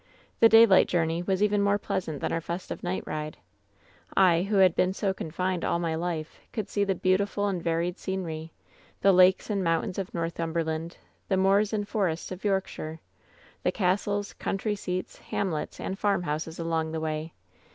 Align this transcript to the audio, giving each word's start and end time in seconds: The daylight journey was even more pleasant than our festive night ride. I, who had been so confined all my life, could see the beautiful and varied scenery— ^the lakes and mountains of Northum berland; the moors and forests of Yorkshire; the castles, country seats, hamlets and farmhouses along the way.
The 0.39 0.49
daylight 0.49 0.87
journey 0.87 1.21
was 1.21 1.43
even 1.43 1.61
more 1.61 1.77
pleasant 1.77 2.21
than 2.21 2.31
our 2.33 2.41
festive 2.41 2.81
night 2.81 3.03
ride. 3.05 3.37
I, 4.17 4.41
who 4.41 4.55
had 4.55 4.73
been 4.75 4.93
so 4.93 5.13
confined 5.13 5.63
all 5.63 5.77
my 5.77 5.93
life, 5.93 6.39
could 6.53 6.69
see 6.69 6.83
the 6.83 6.95
beautiful 6.95 7.45
and 7.45 7.61
varied 7.61 7.99
scenery— 7.99 8.51
^the 9.03 9.15
lakes 9.15 9.51
and 9.51 9.63
mountains 9.63 9.99
of 9.99 10.11
Northum 10.11 10.55
berland; 10.55 10.93
the 11.27 11.37
moors 11.37 11.71
and 11.71 11.87
forests 11.87 12.31
of 12.31 12.43
Yorkshire; 12.43 12.99
the 13.61 13.71
castles, 13.71 14.33
country 14.33 14.75
seats, 14.75 15.19
hamlets 15.19 15.79
and 15.79 15.99
farmhouses 15.99 16.57
along 16.57 16.93
the 16.93 16.99
way. 16.99 17.33